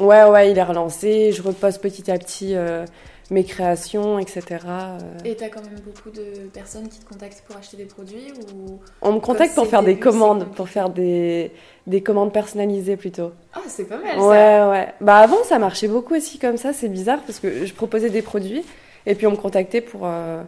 Ouais, 0.00 0.24
ouais, 0.24 0.50
il 0.50 0.58
est 0.58 0.62
relancé. 0.62 1.32
Je 1.32 1.42
repose 1.42 1.78
petit 1.78 2.10
à 2.10 2.18
petit 2.18 2.54
euh, 2.54 2.86
mes 3.30 3.44
créations, 3.44 4.18
etc. 4.18 4.42
Euh. 4.66 4.98
Et 5.24 5.36
tu 5.36 5.44
as 5.44 5.48
quand 5.48 5.62
même 5.64 5.80
beaucoup 5.84 6.10
de 6.10 6.48
personnes 6.52 6.88
qui 6.88 7.00
te 7.00 7.08
contactent 7.08 7.42
pour 7.46 7.56
acheter 7.56 7.76
des 7.76 7.84
produits 7.84 8.32
ou 8.54 8.78
On 9.02 9.12
me 9.14 9.20
contacte 9.20 9.54
pour 9.54 9.66
faire 9.66 9.82
des 9.82 9.98
commandes, 9.98 10.46
pour 10.54 10.68
faire 10.68 10.90
des, 10.90 11.50
des 11.86 12.02
commandes 12.02 12.32
personnalisées 12.32 12.96
plutôt. 12.96 13.32
Ah, 13.52 13.60
c'est 13.66 13.84
pas 13.84 13.98
mal 13.98 14.16
ça 14.16 14.26
Ouais, 14.26 14.70
ouais. 14.70 14.94
Bah 15.00 15.18
avant, 15.18 15.42
ça 15.44 15.58
marchait 15.58 15.88
beaucoup 15.88 16.14
aussi 16.14 16.38
comme 16.38 16.56
ça. 16.56 16.72
C'est 16.72 16.88
bizarre 16.88 17.20
parce 17.26 17.40
que 17.40 17.66
je 17.66 17.74
proposais 17.74 18.10
des 18.10 18.22
produits 18.22 18.64
et 19.06 19.14
puis 19.14 19.26
on 19.26 19.32
me 19.32 19.36
contactait 19.36 19.80
pour... 19.80 20.02
Euh, 20.04 20.42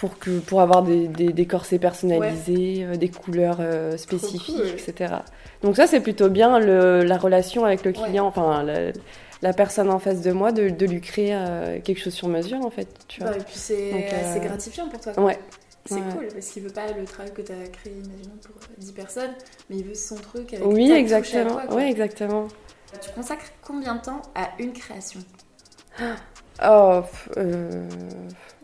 pour, 0.00 0.18
que, 0.18 0.38
pour 0.38 0.62
avoir 0.62 0.82
des, 0.82 1.08
des, 1.08 1.46
corsets 1.46 1.78
personnalisés, 1.78 2.86
euh, 2.86 2.96
des 2.96 3.10
couleurs 3.10 3.58
euh, 3.60 3.98
spécifiques, 3.98 4.62
etc. 4.72 5.16
Donc 5.62 5.76
ça, 5.76 5.86
c'est 5.86 6.00
plutôt 6.00 6.30
bien 6.30 6.58
le, 6.58 7.02
la 7.02 7.18
relation 7.18 7.66
avec 7.66 7.84
le 7.84 7.92
client, 7.92 8.24
enfin 8.24 8.64
la, 9.42 9.52
personne 9.52 9.90
en 9.90 9.98
face 9.98 10.22
de 10.22 10.32
moi, 10.32 10.52
de, 10.52 10.70
de 10.70 10.86
lui 10.86 11.02
créer 11.02 11.34
euh, 11.34 11.80
quelque 11.80 12.00
chose 12.00 12.14
sur 12.14 12.28
mesure, 12.28 12.64
en 12.64 12.70
fait. 12.70 12.88
Tu 13.08 13.20
vois. 13.20 13.36
et 13.36 13.40
puis 13.40 13.56
c'est 13.56 14.40
gratifiant 14.42 14.88
pour 14.88 15.00
toi. 15.00 15.20
Ouais. 15.20 15.38
C'est 15.84 16.00
cool 16.14 16.28
parce 16.32 16.46
qu'il 16.46 16.62
veut 16.62 16.70
pas 16.70 16.90
le 16.92 17.04
travail 17.04 17.34
que 17.34 17.42
tu 17.42 17.52
as 17.52 17.68
créé, 17.68 17.92
imaginons, 17.92 18.36
pour 18.42 18.54
10 18.78 18.92
personnes, 18.92 19.32
mais 19.68 19.76
il 19.76 19.84
veut 19.84 19.94
son 19.94 20.14
truc 20.14 20.54
avec 20.54 20.66
Oui, 20.66 20.90
exactement. 20.92 21.58
Oui, 21.72 21.82
exactement. 21.82 22.48
Tu 23.02 23.10
consacres 23.10 23.52
combien 23.62 23.96
de 23.96 24.00
temps 24.00 24.22
à 24.34 24.48
une 24.58 24.72
création? 24.72 25.20
Oh, 26.62 27.02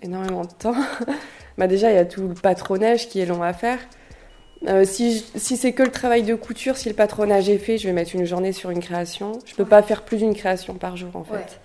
énormément 0.02 0.44
de 0.44 0.52
temps. 0.52 0.74
bah 1.58 1.66
déjà, 1.66 1.90
il 1.90 1.94
y 1.94 1.98
a 1.98 2.04
tout 2.04 2.28
le 2.28 2.34
patronage 2.34 3.08
qui 3.08 3.20
est 3.20 3.26
long 3.26 3.42
à 3.42 3.52
faire. 3.52 3.78
Euh, 4.68 4.84
si, 4.84 5.24
si 5.36 5.56
c'est 5.56 5.72
que 5.72 5.82
le 5.82 5.90
travail 5.90 6.22
de 6.22 6.34
couture, 6.34 6.76
si 6.76 6.88
le 6.88 6.94
patronage 6.94 7.48
est 7.48 7.58
fait, 7.58 7.78
je 7.78 7.86
vais 7.86 7.92
mettre 7.92 8.14
une 8.14 8.24
journée 8.24 8.52
sur 8.52 8.70
une 8.70 8.80
création. 8.80 9.38
Je 9.44 9.54
peux 9.54 9.64
pas 9.64 9.82
faire 9.82 10.02
plus 10.02 10.18
d'une 10.18 10.34
création 10.34 10.74
par 10.74 10.96
jour 10.96 11.14
en 11.14 11.24
fait. 11.24 11.60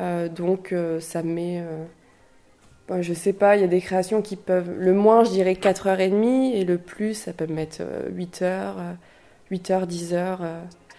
Euh, 0.00 0.28
donc 0.28 0.72
euh, 0.72 0.98
ça 1.00 1.22
met. 1.22 1.62
Bon, 2.88 3.02
je 3.02 3.14
sais 3.14 3.32
pas, 3.32 3.54
il 3.56 3.60
y 3.60 3.64
a 3.64 3.68
des 3.68 3.80
créations 3.80 4.22
qui 4.22 4.34
peuvent. 4.34 4.72
Le 4.76 4.92
moins, 4.92 5.22
je 5.24 5.30
dirais 5.30 5.52
4h30 5.52 6.52
et 6.54 6.64
le 6.64 6.78
plus, 6.78 7.14
ça 7.14 7.32
peut 7.32 7.46
me 7.46 7.54
mettre 7.54 7.82
8h, 8.12 8.74
8h, 9.52 9.86
10h. 9.86 10.38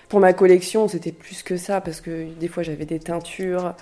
Pour 0.08 0.20
ma 0.20 0.34
collection, 0.34 0.88
c'était 0.88 1.12
plus 1.12 1.44
que 1.44 1.58
ça 1.58 1.82
parce 1.82 2.00
que 2.00 2.28
des 2.40 2.48
fois 2.48 2.64
j'avais 2.64 2.86
des 2.86 3.00
teintures. 3.00 3.76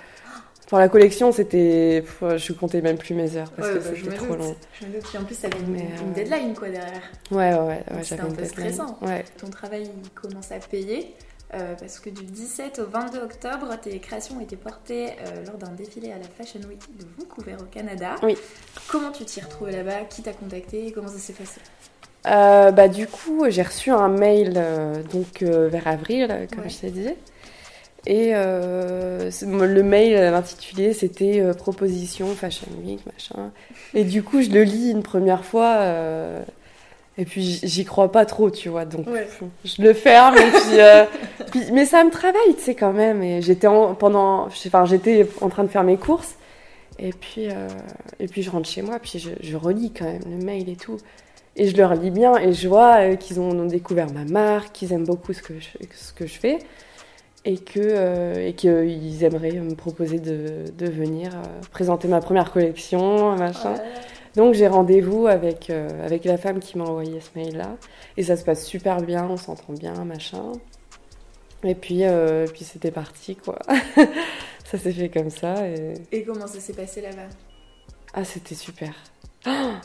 Pour 0.70 0.78
la 0.78 0.88
collection, 0.88 1.32
c'était. 1.32 2.04
Je 2.36 2.52
comptais 2.52 2.80
même 2.80 2.96
plus 2.96 3.12
mes 3.12 3.34
heures 3.34 3.50
parce 3.50 3.70
que 3.70 3.78
bah, 3.78 3.90
c'était 3.92 4.16
trop 4.16 4.36
long. 4.36 4.54
Je 4.80 4.86
me 4.86 4.92
doute. 4.92 5.16
en 5.20 5.24
plus, 5.24 5.34
ça 5.34 5.48
avait 5.48 5.58
une, 5.58 5.74
une, 5.74 6.12
deadline 6.12 6.54
quoi 6.54 6.68
derrière. 6.68 7.02
Ouais, 7.32 7.52
ouais, 7.54 7.82
ouais. 7.90 8.04
C'était 8.04 8.20
un 8.20 8.30
peu 8.30 8.44
stressant. 8.44 8.96
Ouais. 9.02 9.24
Ton 9.36 9.48
travail 9.48 9.90
il 10.02 10.10
commence 10.10 10.52
à 10.52 10.60
payer. 10.60 11.12
Euh, 11.54 11.74
parce 11.74 11.98
que 11.98 12.08
du 12.08 12.22
17 12.22 12.78
au 12.78 12.86
22 12.86 13.18
octobre, 13.18 13.76
tes 13.82 13.98
créations 13.98 14.36
ont 14.36 14.40
été 14.40 14.54
portées 14.54 15.08
euh, 15.08 15.44
lors 15.44 15.56
d'un 15.56 15.72
défilé 15.72 16.12
à 16.12 16.18
la 16.18 16.28
Fashion 16.38 16.60
Week 16.68 16.78
de 16.96 17.04
Vancouver 17.18 17.56
au 17.60 17.64
Canada. 17.64 18.14
Oui. 18.22 18.36
Comment 18.86 19.10
tu 19.10 19.24
t'y 19.24 19.40
retrouvé 19.40 19.72
là-bas? 19.72 20.04
Qui 20.08 20.22
t'a 20.22 20.32
contacté? 20.32 20.92
Comment 20.92 21.08
ça 21.08 21.18
s'est 21.18 21.32
passé? 21.32 21.60
Euh, 22.28 22.70
bah, 22.70 22.86
Du 22.86 23.08
coup, 23.08 23.46
j'ai 23.48 23.62
reçu 23.62 23.90
un 23.90 24.06
mail 24.06 24.62
donc, 25.12 25.42
vers 25.42 25.88
avril, 25.88 26.46
comme 26.54 26.70
je 26.70 26.76
t'ai 26.76 26.90
dit. 26.90 27.08
Et 28.06 28.30
euh, 28.34 29.30
le 29.42 29.82
mail 29.82 30.16
intitulé, 30.16 30.94
c'était 30.94 31.40
euh, 31.40 31.52
proposition 31.52 32.26
Fashion 32.28 32.66
Week, 32.84 33.00
machin. 33.04 33.50
Et 33.92 34.04
du 34.04 34.22
coup, 34.22 34.40
je 34.40 34.50
le 34.50 34.62
lis 34.62 34.90
une 34.90 35.02
première 35.02 35.44
fois. 35.44 35.76
Euh, 35.80 36.42
et 37.18 37.26
puis, 37.26 37.60
j'y 37.62 37.84
crois 37.84 38.10
pas 38.10 38.24
trop, 38.24 38.50
tu 38.50 38.70
vois. 38.70 38.86
Donc, 38.86 39.06
je 39.64 39.82
le 39.82 39.92
ferme. 39.92 40.36
et 40.36 41.44
puis, 41.50 41.60
mais 41.72 41.84
ça 41.84 42.02
me 42.02 42.10
travaille, 42.10 42.54
tu 42.56 42.62
sais, 42.62 42.74
quand 42.74 42.94
même. 42.94 43.22
Et 43.22 43.42
j'étais 43.42 43.68
pendant. 43.98 44.46
Enfin, 44.46 44.86
j'étais 44.86 45.26
en 45.42 45.50
train 45.50 45.64
de 45.64 45.68
faire 45.68 45.84
mes 45.84 45.98
courses. 45.98 46.36
Et 46.98 47.12
puis, 47.12 47.48
et 48.18 48.26
puis 48.28 48.42
je 48.42 48.50
rentre 48.50 48.68
chez 48.68 48.80
moi. 48.80 48.98
Puis, 48.98 49.18
je, 49.18 49.30
je, 49.42 49.56
relis 49.56 49.92
quand 49.92 50.06
même 50.06 50.22
le 50.26 50.42
mail 50.42 50.70
et 50.70 50.76
tout. 50.76 50.96
Et 51.56 51.68
je 51.68 51.76
leur 51.76 51.94
lis 51.94 52.10
bien. 52.10 52.36
Et 52.38 52.54
je 52.54 52.66
vois 52.66 53.16
qu'ils 53.16 53.40
ont, 53.40 53.50
ont, 53.50 53.66
découvert 53.66 54.10
ma 54.10 54.24
marque, 54.24 54.72
qu'ils 54.72 54.94
aiment 54.94 55.04
beaucoup 55.04 55.34
ce 55.34 55.42
que 55.42 55.54
je, 55.60 55.68
ce 55.94 56.14
que 56.14 56.26
je 56.26 56.38
fais 56.38 56.60
et 57.44 57.58
euh, 57.76 58.48
et 58.48 58.52
qu'ils 58.54 59.24
aimeraient 59.24 59.52
me 59.52 59.74
proposer 59.74 60.18
de, 60.18 60.64
de 60.76 60.90
venir 60.90 61.34
euh, 61.34 61.60
présenter 61.70 62.08
ma 62.08 62.20
première 62.20 62.52
collection 62.52 63.36
machin. 63.36 63.74
Donc 64.36 64.54
j'ai 64.54 64.68
rendez-vous 64.68 65.26
avec 65.26 65.70
euh, 65.70 65.88
avec 66.04 66.24
la 66.24 66.36
femme 66.36 66.60
qui 66.60 66.78
m'a 66.78 66.84
envoyé 66.84 67.20
ce 67.20 67.38
mail 67.38 67.56
là 67.56 67.76
et 68.16 68.22
ça 68.22 68.36
se 68.36 68.44
passe 68.44 68.64
super 68.64 68.98
bien 68.98 69.26
on 69.28 69.36
s'entend 69.36 69.72
bien 69.72 70.04
machin. 70.04 70.52
Et 71.64 71.74
puis 71.74 72.02
puis 72.52 72.64
c'était 72.64 72.90
parti 72.90 73.36
quoi. 73.36 73.58
Ça 74.70 74.78
s'est 74.78 74.92
fait 74.92 75.08
comme 75.08 75.30
ça 75.30 75.66
et, 75.66 75.94
et 76.12 76.22
comment 76.22 76.46
ça 76.46 76.60
s'est 76.60 76.74
passé 76.74 77.00
là-bas? 77.00 77.26
Ah 78.14 78.24
c'était 78.24 78.54
super. 78.54 78.94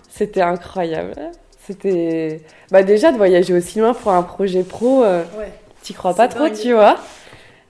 C'était 0.08 0.42
incroyable. 0.42 1.16
C'était 1.66 2.42
bah 2.70 2.84
déjà 2.84 3.12
de 3.12 3.18
voyager 3.18 3.56
aussi 3.56 3.80
loin 3.80 3.96
pour 3.96 4.12
un 4.12 4.22
projet 4.22 4.62
pro 4.62 5.02
ouais. 5.02 5.52
t'y 5.82 5.96
crois 5.96 6.14
pas 6.14 6.28
trop 6.28 6.50
tu 6.50 6.74
vois 6.74 7.00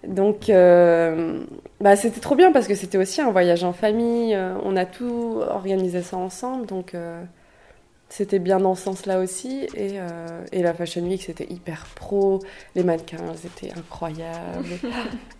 donc, 0.07 0.49
euh, 0.49 1.43
bah, 1.79 1.95
c'était 1.95 2.19
trop 2.19 2.35
bien 2.35 2.51
parce 2.51 2.67
que 2.67 2.75
c'était 2.75 2.97
aussi 2.97 3.21
un 3.21 3.31
voyage 3.31 3.63
en 3.63 3.73
famille. 3.73 4.33
Euh, 4.33 4.55
on 4.63 4.75
a 4.75 4.85
tout 4.85 5.41
organisé 5.47 6.01
ça 6.01 6.17
ensemble. 6.17 6.65
Donc, 6.65 6.93
euh, 6.93 7.21
c'était 8.09 8.39
bien 8.39 8.59
dans 8.59 8.75
ce 8.75 8.83
sens-là 8.83 9.19
aussi. 9.19 9.67
Et, 9.75 9.99
et, 10.51 10.61
la 10.61 10.73
Fashion 10.73 11.01
Week, 11.01 11.23
c'était 11.23 11.51
hyper 11.51 11.85
pro. 11.95 12.39
Les 12.75 12.83
mannequins, 12.83 13.17
étaient 13.43 13.73
incroyables. 13.77 14.79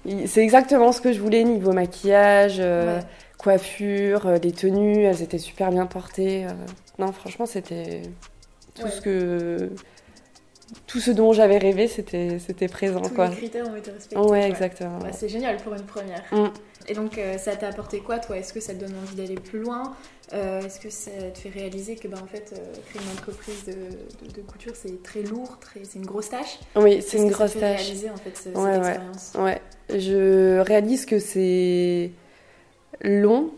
C'est 0.26 0.42
exactement 0.42 0.92
ce 0.92 1.02
que 1.02 1.14
je 1.14 1.20
voulais 1.20 1.44
niveau 1.44 1.74
maquillage, 1.74 2.62
coiffure, 3.38 4.32
les 4.42 4.52
tenues. 4.52 5.04
Elles 5.04 5.22
étaient 5.22 5.38
super 5.38 5.70
bien 5.70 5.86
portées. 5.86 6.48
non, 6.98 7.12
franchement, 7.12 7.46
c'était 7.46 8.02
tout 8.74 8.88
ce 8.88 9.00
que 9.00 9.70
tout 10.88 11.00
ce 11.00 11.12
dont 11.12 11.34
j'avais 11.34 11.58
rêvé, 11.58 11.88
c'était, 11.88 12.40
c'était 12.40 12.68
présent. 12.68 13.02
Tous 13.02 13.10
quoi. 13.10 13.28
les 13.28 13.36
critères 13.36 13.68
ont 13.68 13.76
été 13.76 13.92
respectés. 13.92 14.18
Ouais, 14.18 14.48
exactement. 14.48 14.98
Bah, 15.00 15.12
c'est 15.12 15.30
génial 15.30 15.58
pour 15.58 15.74
une 15.74 15.86
première. 15.86 16.24
Mm. 16.32 16.48
Et 16.88 16.94
donc, 16.94 17.18
euh, 17.18 17.38
ça 17.38 17.56
t'a 17.56 17.68
apporté 17.68 18.00
quoi, 18.00 18.20
toi? 18.20 18.38
Est-ce 18.38 18.54
que 18.54 18.60
ça 18.60 18.74
te 18.74 18.80
donne 18.80 18.94
envie 19.02 19.16
d'aller 19.16 19.36
plus 19.36 19.60
loin? 19.60 19.96
Euh, 20.34 20.62
Est-ce 20.62 20.80
que 20.80 20.90
ça 20.90 21.12
te 21.34 21.38
fait 21.38 21.50
réaliser 21.50 21.96
que, 21.96 22.08
bah, 22.08 22.18
en 22.22 22.28
fait, 22.28 22.54
euh, 22.54 22.74
créer 22.90 23.02
une 23.02 23.12
entreprise 23.12 23.66
de, 23.66 24.28
de, 24.34 24.42
couture, 24.42 24.74
c'est 24.76 25.02
très 25.04 25.22
lourd, 25.22 25.58
très... 25.60 25.84
c'est 25.84 26.00
une 26.00 26.06
grosse 26.06 26.30
tâche? 26.30 26.60
Oui, 26.76 27.02
c'est 27.02 27.18
une 27.18 27.30
grosse 27.30 27.54
ça 27.54 27.60
tâche. 27.60 27.82
réaliser, 27.82 28.10
en 28.10 28.18
fait, 28.18 28.36
cette 28.36 28.58
ouais, 28.58 28.78
expérience? 28.78 29.34
Ouais, 29.36 29.62
je 29.90 30.60
réalise 30.60 31.06
que 31.06 31.20
c'est 31.20 32.12
long 33.02 33.52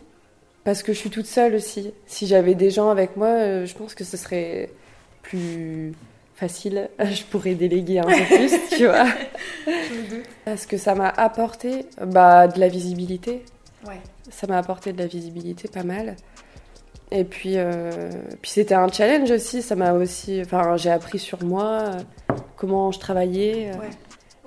parce 0.64 0.84
que 0.84 0.92
je 0.92 0.98
suis 0.98 1.10
toute 1.10 1.26
seule 1.26 1.56
aussi. 1.56 1.94
Si 2.06 2.28
j'avais 2.28 2.56
des 2.56 2.70
gens 2.70 2.90
avec 2.90 3.16
moi, 3.16 3.66
je 3.66 3.74
pense 3.74 3.96
que 3.96 4.04
ce 4.04 4.18
serait 4.18 4.70
plus 5.22 5.94
facile, 6.38 6.90
je 7.00 7.24
pourrais 7.24 7.56
déléguer 7.56 8.00
un 8.00 8.04
peu 8.04 8.36
plus, 8.36 8.54
tu 8.78 8.86
vois. 8.86 9.08
Parce 10.46 10.66
que 10.66 10.78
ça 10.78 10.96
m'a 10.96 11.10
apporté 11.10 11.86
bah, 12.06 12.48
de 12.48 12.60
la 12.60 12.70
visibilité. 12.70 13.44
Ouais. 13.86 14.00
Ça 14.30 14.48
m'a 14.48 14.58
apporté 14.58 14.94
de 14.94 15.00
la 15.00 15.08
visibilité 15.08 15.68
pas 15.68 15.84
mal. 15.84 16.16
Et 17.10 17.24
puis, 17.24 17.54
euh, 17.56 18.12
puis 18.42 18.52
c'était 18.52 18.76
un 18.76 18.90
challenge 18.90 19.32
aussi. 19.32 19.62
Ça 19.62 19.76
m'a 19.76 19.94
aussi, 19.94 20.42
enfin, 20.42 20.78
j'ai 20.78 20.92
appris 20.92 21.20
sur 21.20 21.44
moi 21.44 21.64
euh, 21.64 21.94
comment 22.56 22.92
je 22.92 23.00
travaillais. 23.00 23.72
Euh. 23.74 23.80
Ouais. 23.80 23.90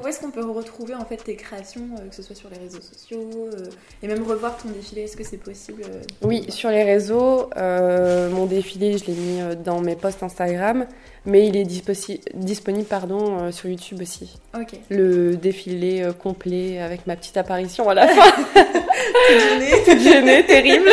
Où 0.02 0.06
est-ce 0.06 0.20
qu'on 0.20 0.30
peut 0.30 0.44
retrouver 0.44 0.94
en 0.94 1.04
fait 1.04 1.18
tes 1.18 1.36
créations, 1.36 1.82
euh, 1.98 2.08
que 2.08 2.14
ce 2.14 2.22
soit 2.22 2.34
sur 2.34 2.48
les 2.48 2.58
réseaux 2.58 2.80
sociaux, 2.80 3.50
euh, 3.52 3.66
et 4.02 4.08
même 4.08 4.22
revoir 4.22 4.56
ton 4.56 4.68
défilé 4.70 5.02
Est-ce 5.02 5.16
que 5.16 5.24
c'est 5.24 5.36
possible 5.36 5.82
euh, 5.84 6.02
Oui, 6.22 6.46
sur 6.48 6.70
les 6.70 6.84
réseaux, 6.84 7.50
mon 7.56 8.46
défilé, 8.46 8.96
je 8.96 9.04
l'ai 9.06 9.12
mis 9.12 9.56
dans 9.62 9.80
mes 9.80 9.96
posts 9.96 10.22
Instagram, 10.22 10.86
mais 11.26 11.46
il 11.46 11.56
est 11.56 11.64
disponible 11.64 12.86
pardon, 12.86 13.52
sur 13.52 13.68
YouTube 13.68 14.00
aussi. 14.00 14.38
Ok. 14.54 14.78
Le 14.88 15.36
défilé 15.36 16.08
complet 16.18 16.80
avec 16.80 17.06
ma 17.06 17.16
petite 17.16 17.36
apparition 17.36 17.88
à 17.88 17.94
la 17.94 18.08
fin. 18.08 18.72
Toute 19.84 19.98
gênée, 20.00 20.44
terrible. 20.44 20.88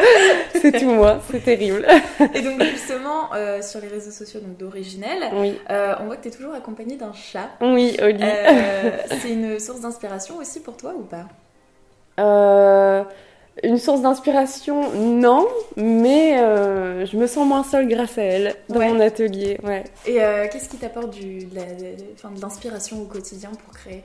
c'est 0.60 0.72
tout 0.72 0.90
moi, 0.90 1.20
c'est 1.30 1.44
terrible. 1.44 1.86
Et 2.34 2.40
donc 2.42 2.62
justement, 2.62 3.32
euh, 3.34 3.62
sur 3.62 3.80
les 3.80 3.88
réseaux 3.88 4.10
sociaux 4.10 4.40
donc 4.40 4.56
d'Originel, 4.56 5.30
oui. 5.34 5.58
euh, 5.70 5.94
on 6.00 6.06
voit 6.06 6.16
que 6.16 6.22
tu 6.22 6.28
es 6.28 6.30
toujours 6.30 6.54
accompagnée 6.54 6.96
d'un 6.96 7.12
chat. 7.12 7.50
Oui, 7.60 7.96
Oli. 8.02 8.22
Euh, 8.22 8.90
c'est 9.22 9.30
une 9.30 9.58
source 9.58 9.80
d'inspiration 9.80 10.36
aussi 10.38 10.60
pour 10.60 10.76
toi 10.76 10.94
ou 10.96 11.02
pas? 11.02 11.26
Une 13.62 13.78
source 13.78 14.00
d'inspiration, 14.00 14.92
non, 14.94 15.46
mais 15.76 16.36
je 17.06 17.16
me 17.16 17.26
sens 17.26 17.46
moins 17.46 17.64
seule 17.64 17.88
grâce 17.88 18.16
à 18.18 18.22
elle 18.22 18.54
dans 18.68 18.80
mon 18.80 19.00
atelier. 19.00 19.58
Ouais. 19.62 19.84
Et 20.06 20.18
qu'est-ce 20.50 20.68
qui 20.68 20.76
t'apporte 20.76 21.18
de 21.18 22.40
l'inspiration 22.40 23.02
au 23.02 23.06
quotidien 23.06 23.50
pour 23.50 23.72
créer? 23.74 24.02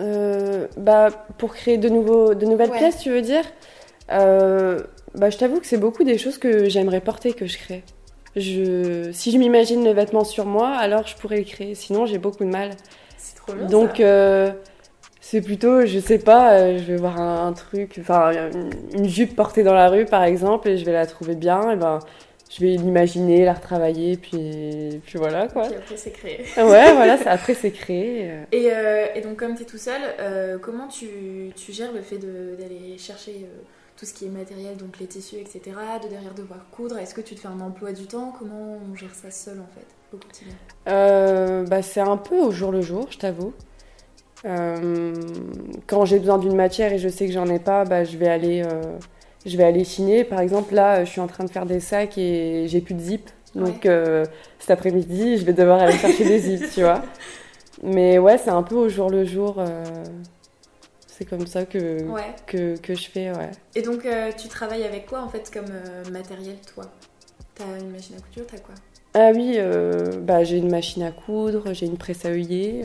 Euh, 0.00 0.66
bah, 0.76 1.08
pour 1.38 1.54
créer 1.54 1.78
de, 1.78 1.88
nouveaux, 1.88 2.34
de 2.34 2.46
nouvelles 2.46 2.70
pièces, 2.70 2.98
tu 2.98 3.10
veux 3.10 3.22
dire? 3.22 3.44
Euh, 4.10 4.80
bah, 5.14 5.30
Je 5.30 5.38
t'avoue 5.38 5.60
que 5.60 5.66
c'est 5.66 5.78
beaucoup 5.78 6.04
des 6.04 6.18
choses 6.18 6.38
que 6.38 6.68
j'aimerais 6.68 7.00
porter 7.00 7.32
que 7.32 7.46
je 7.46 7.58
crée. 7.58 7.82
Je, 8.34 9.10
si 9.12 9.30
je 9.30 9.38
m'imagine 9.38 9.84
le 9.84 9.92
vêtement 9.92 10.24
sur 10.24 10.44
moi, 10.44 10.68
alors 10.68 11.06
je 11.06 11.16
pourrais 11.16 11.38
le 11.38 11.44
créer. 11.44 11.74
Sinon, 11.74 12.04
j'ai 12.04 12.18
beaucoup 12.18 12.44
de 12.44 12.50
mal. 12.50 12.70
C'est 13.16 13.36
trop 13.36 13.54
bien. 13.54 13.66
Donc, 13.66 14.00
euh, 14.00 14.52
c'est 15.22 15.40
plutôt, 15.40 15.86
je 15.86 15.98
sais 15.98 16.18
pas, 16.18 16.76
je 16.76 16.84
vais 16.84 16.96
voir 16.96 17.18
un, 17.18 17.52
truc, 17.54 17.96
enfin, 17.98 18.32
une, 18.52 18.70
une, 18.92 19.08
jupe 19.08 19.34
portée 19.34 19.62
dans 19.62 19.74
la 19.74 19.88
rue, 19.88 20.04
par 20.04 20.22
exemple, 20.22 20.68
et 20.68 20.76
je 20.76 20.84
vais 20.84 20.92
la 20.92 21.06
trouver 21.06 21.34
bien, 21.34 21.70
et 21.72 21.76
ben 21.76 22.00
je 22.48 22.60
vais 22.60 22.76
l'imaginer, 22.76 23.44
la 23.44 23.54
retravailler, 23.54 24.16
puis, 24.16 25.00
puis 25.04 25.18
voilà 25.18 25.48
quoi. 25.48 25.66
Puis 25.66 25.76
après 25.76 25.96
c'est 25.96 26.12
créé. 26.12 26.38
ouais, 26.56 26.92
voilà, 26.94 27.18
après 27.26 27.54
c'est 27.54 27.72
créé. 27.72 28.30
Et, 28.52 28.70
euh, 28.72 29.06
et, 29.14 29.20
donc 29.20 29.36
comme 29.36 29.56
tu 29.56 29.62
es 29.62 29.66
tout 29.66 29.78
seul, 29.78 30.00
euh, 30.20 30.58
comment 30.58 30.86
tu, 30.86 31.08
tu, 31.56 31.72
gères 31.72 31.92
le 31.92 32.02
fait 32.02 32.18
d'aller 32.18 32.96
chercher 32.98 33.32
euh, 33.32 33.62
tout 33.96 34.06
ce 34.06 34.14
qui 34.14 34.26
est 34.26 34.30
matériel, 34.30 34.76
donc 34.76 34.98
les 35.00 35.06
tissus, 35.06 35.36
etc., 35.36 35.60
de 36.02 36.08
derrière 36.08 36.34
devoir 36.34 36.60
coudre? 36.70 36.98
Est-ce 36.98 37.14
que 37.14 37.20
tu 37.20 37.34
te 37.34 37.40
fais 37.40 37.48
un 37.48 37.60
emploi 37.60 37.92
du 37.92 38.06
temps? 38.06 38.32
Comment 38.38 38.78
on 38.90 38.94
gère 38.94 39.14
ça 39.14 39.30
seul 39.30 39.58
en 39.58 39.68
fait 39.74 39.86
au 40.12 40.18
quotidien? 40.18 40.54
Bah, 41.64 41.82
C'est 41.82 42.00
un 42.00 42.16
peu 42.16 42.36
au 42.36 42.52
jour 42.52 42.70
le 42.70 42.80
jour, 42.80 43.08
je 43.10 43.18
t'avoue. 43.18 43.54
quand 44.44 46.04
j'ai 46.04 46.20
besoin 46.20 46.38
d'une 46.38 46.54
matière 46.54 46.92
et 46.92 46.98
je 46.98 47.08
sais 47.08 47.26
que 47.26 47.32
j'en 47.32 47.48
ai 47.48 47.58
pas, 47.58 47.84
bah, 47.84 48.04
je 48.04 48.16
vais 48.16 48.28
aller 48.28 48.62
je 49.46 49.56
vais 49.56 49.64
aller 49.64 49.84
chiner. 49.84 50.24
Par 50.24 50.40
exemple, 50.40 50.74
là, 50.74 51.04
je 51.04 51.10
suis 51.10 51.20
en 51.20 51.28
train 51.28 51.44
de 51.44 51.50
faire 51.50 51.64
des 51.64 51.80
sacs 51.80 52.18
et 52.18 52.66
j'ai 52.68 52.80
plus 52.80 52.94
de 52.94 53.00
zip. 53.00 53.30
Donc 53.54 53.86
euh, 53.86 54.24
cet 54.58 54.70
après-midi, 54.70 55.38
je 55.38 55.44
vais 55.44 55.54
devoir 55.54 55.80
aller 55.80 55.96
chercher 55.96 56.24
des 56.24 56.38
zips, 56.38 56.74
tu 56.74 56.82
vois. 56.82 57.02
Mais 57.82 58.18
ouais, 58.18 58.38
c'est 58.38 58.50
un 58.50 58.62
peu 58.62 58.74
au 58.74 58.88
jour 58.88 59.08
le 59.08 59.24
jour. 59.24 59.56
Euh, 59.58 59.84
c'est 61.06 61.24
comme 61.24 61.46
ça 61.46 61.64
que, 61.64 61.98
que, 62.46 62.76
que, 62.76 62.94
je 62.94 63.08
fais, 63.08 63.30
ouais. 63.30 63.50
Et 63.74 63.80
donc, 63.80 64.04
euh, 64.04 64.30
tu 64.36 64.48
travailles 64.48 64.84
avec 64.84 65.06
quoi 65.06 65.22
en 65.22 65.28
fait 65.28 65.50
comme 65.50 65.72
matériel, 66.12 66.56
toi? 66.74 66.84
T'as 67.54 67.64
une 67.80 67.90
machine 67.90 68.16
à 68.16 68.20
couture, 68.20 68.44
t'as 68.46 68.58
quoi? 68.58 68.74
Ah 69.14 69.30
oui, 69.34 69.58
bah, 70.20 70.44
j'ai 70.44 70.58
une 70.58 70.70
machine 70.70 71.02
à 71.02 71.10
coudre, 71.10 71.72
j'ai 71.72 71.86
une 71.86 71.96
presse 71.96 72.26
à 72.26 72.28
œillet 72.28 72.82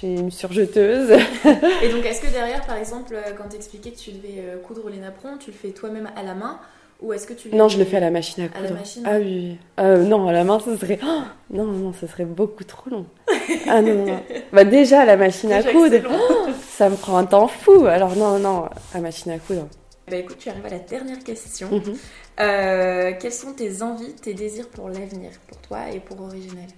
j'ai 0.00 0.14
une 0.14 0.30
surjeteuse. 0.30 1.10
et 1.82 1.88
donc, 1.88 2.04
est-ce 2.04 2.20
que 2.20 2.30
derrière, 2.30 2.64
par 2.66 2.76
exemple, 2.76 3.14
euh, 3.14 3.32
quand 3.36 3.48
t'expliquais 3.48 3.90
que 3.92 3.98
tu 3.98 4.12
devais 4.12 4.38
euh, 4.38 4.56
coudre 4.58 4.88
les 4.90 4.98
napperons, 4.98 5.38
tu 5.38 5.50
le 5.50 5.56
fais 5.56 5.70
toi-même 5.70 6.10
à 6.16 6.22
la 6.22 6.34
main 6.34 6.58
ou 7.00 7.12
est-ce 7.12 7.26
que 7.26 7.34
tu 7.34 7.54
Non, 7.54 7.68
je 7.68 7.78
le 7.78 7.84
fais 7.84 7.98
à 7.98 8.00
la 8.00 8.10
machine 8.10 8.44
à 8.44 8.48
coudre. 8.48 8.64
À 8.64 8.70
la 8.70 8.74
machine 8.74 9.02
ah 9.04 9.18
oui. 9.18 9.58
Euh, 9.78 10.04
non, 10.04 10.26
à 10.28 10.32
la 10.32 10.44
main, 10.44 10.58
ça 10.58 10.76
serait. 10.76 10.98
Oh 11.02 11.22
non, 11.50 11.66
non, 11.66 11.92
ça 11.92 12.08
serait 12.08 12.24
beaucoup 12.24 12.64
trop 12.64 12.90
long. 12.90 13.06
ah 13.68 13.82
non, 13.82 14.06
non. 14.06 14.20
Bah, 14.52 14.64
déjà, 14.64 15.02
à 15.02 15.04
la 15.04 15.16
machine 15.16 15.52
à 15.52 15.62
coudre, 15.62 15.98
ça 16.66 16.88
me 16.88 16.96
prend 16.96 17.16
un 17.16 17.26
temps 17.26 17.48
fou. 17.48 17.86
Alors, 17.86 18.16
non, 18.16 18.38
non, 18.38 18.64
à 18.64 18.70
la 18.94 19.00
machine 19.00 19.32
à 19.32 19.38
coudre. 19.38 19.68
Bah 20.10 20.16
écoute, 20.16 20.36
tu 20.38 20.50
arrives 20.50 20.66
à 20.66 20.70
la 20.70 20.78
dernière 20.80 21.20
question. 21.20 21.70
Mhm. 21.70 21.96
quelles 22.36 23.32
sont 23.32 23.54
tes 23.54 23.82
envies, 23.82 24.14
tes 24.14 24.34
désirs 24.34 24.68
pour 24.68 24.88
l'avenir, 24.88 25.30
pour 25.48 25.58
toi 25.58 25.90
et 25.92 26.00
pour 26.00 26.20
Originel? 26.20 26.68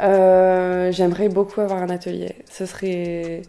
Euh, 0.00 0.90
j'aimerais 0.92 1.28
beaucoup 1.28 1.60
avoir 1.60 1.82
un 1.82 1.90
atelier. 1.90 2.34
Ce 2.50 2.66
serait. 2.66 3.42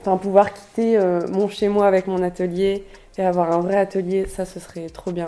Enfin, 0.00 0.16
pouvoir 0.16 0.52
quitter 0.52 0.96
euh, 0.96 1.26
mon 1.28 1.48
chez-moi 1.48 1.86
avec 1.86 2.06
mon 2.06 2.22
atelier 2.22 2.84
et 3.16 3.24
avoir 3.24 3.50
un 3.50 3.60
vrai 3.60 3.76
atelier, 3.76 4.26
ça, 4.26 4.44
ce 4.44 4.60
serait 4.60 4.88
trop 4.88 5.10
bien. 5.10 5.26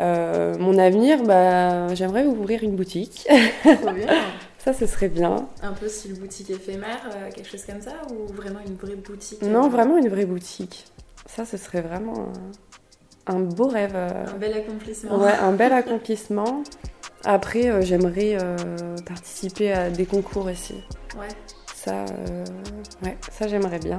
Euh, 0.00 0.56
mon 0.58 0.76
avenir, 0.78 1.22
bah, 1.22 1.94
j'aimerais 1.94 2.24
ouvrir 2.24 2.64
une 2.64 2.74
boutique. 2.74 3.28
Trop 3.62 3.92
bien. 3.92 4.06
Ça, 4.58 4.74
ce 4.74 4.84
serait 4.84 5.08
bien. 5.08 5.48
Un 5.62 5.72
peu 5.72 5.88
style 5.88 6.20
boutique 6.20 6.50
éphémère, 6.50 7.08
quelque 7.34 7.48
chose 7.48 7.64
comme 7.64 7.80
ça, 7.80 7.92
ou 8.10 8.30
vraiment 8.30 8.58
une 8.66 8.74
vraie 8.74 8.94
boutique? 8.94 9.40
Non, 9.40 9.70
vraiment 9.70 9.96
une 9.96 10.10
vraie 10.10 10.26
boutique. 10.26 10.84
Ça, 11.24 11.46
ce 11.46 11.56
serait 11.56 11.80
vraiment 11.80 12.30
un, 13.26 13.40
beau 13.40 13.68
rêve. 13.68 13.96
Un 13.96 14.36
bel 14.36 14.52
accomplissement. 14.52 15.16
Ouais, 15.16 15.32
un 15.32 15.52
bel 15.52 15.72
accomplissement. 15.72 16.62
Après, 17.24 17.68
euh, 17.68 17.82
j'aimerais 17.82 18.36
euh, 18.40 18.56
participer 19.06 19.72
à 19.72 19.90
des 19.90 20.06
concours 20.06 20.46
aussi. 20.46 20.82
Ouais. 21.18 21.28
Ça, 21.74 22.04
euh, 22.04 22.44
ouais, 23.04 23.16
ça 23.30 23.48
j'aimerais 23.48 23.78
bien. 23.78 23.98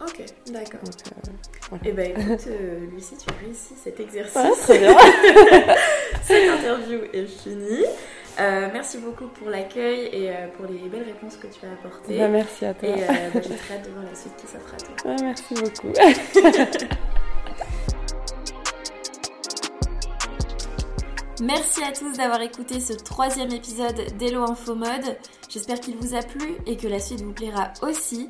Ok, 0.00 0.22
d'accord. 0.52 0.80
Euh, 0.84 1.30
voilà. 1.68 1.84
Eh 1.84 1.92
ben 1.92 2.10
écoute, 2.10 2.46
euh, 2.48 2.86
Lucie, 2.92 3.16
tu 3.16 3.26
as 3.32 3.44
réussi 3.44 3.74
cet 3.82 4.00
exercice. 4.00 4.60
Très 4.62 4.78
bien. 4.78 4.96
Cette 6.22 6.48
interview 6.48 7.00
est 7.12 7.26
finie. 7.26 7.84
Euh, 8.38 8.68
merci 8.72 8.98
beaucoup 8.98 9.26
pour 9.26 9.50
l'accueil 9.50 10.06
et 10.06 10.30
pour 10.56 10.66
les 10.66 10.88
belles 10.88 11.02
réponses 11.02 11.36
que 11.36 11.48
tu 11.48 11.66
as 11.66 11.72
apportées. 11.72 12.18
Bah, 12.18 12.28
merci 12.28 12.64
à 12.64 12.72
toi. 12.72 12.88
et 12.88 12.92
bah, 12.92 13.14
j'ai 13.34 13.56
très 13.56 13.74
hâte 13.74 13.84
de 13.86 13.90
voir 13.90 14.04
la 14.04 14.14
suite 14.14 14.32
qui 14.36 14.46
toi. 14.46 15.10
Ouais, 15.10 15.16
merci 15.22 15.54
beaucoup. 15.54 15.92
Merci 21.42 21.82
à 21.82 21.92
tous 21.92 22.18
d'avoir 22.18 22.42
écouté 22.42 22.80
ce 22.80 22.92
troisième 22.92 23.50
épisode 23.50 24.14
d'Hello 24.18 24.42
Info 24.42 24.74
Mode. 24.74 25.16
J'espère 25.48 25.80
qu'il 25.80 25.96
vous 25.96 26.14
a 26.14 26.20
plu 26.20 26.56
et 26.66 26.76
que 26.76 26.86
la 26.86 27.00
suite 27.00 27.22
vous 27.22 27.32
plaira 27.32 27.72
aussi. 27.80 28.28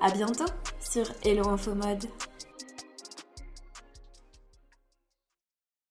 À 0.00 0.10
bientôt 0.10 0.46
sur 0.80 1.04
Hello 1.22 1.46
Info 1.48 1.74
Mode. 1.74 2.06